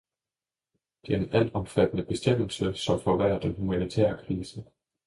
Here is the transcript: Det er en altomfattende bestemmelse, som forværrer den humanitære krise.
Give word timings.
Det 1.05 1.13
er 1.15 1.17
en 1.17 1.29
altomfattende 1.33 2.05
bestemmelse, 2.05 2.73
som 2.73 2.99
forværrer 3.01 3.39
den 3.39 3.53
humanitære 3.55 4.17
krise. 4.27 4.63